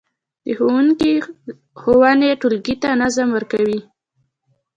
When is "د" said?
0.45-0.47